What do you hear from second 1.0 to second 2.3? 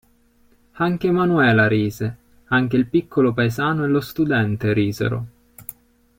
Manuela rise,